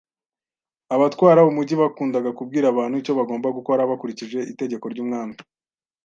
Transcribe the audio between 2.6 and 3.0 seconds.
abantu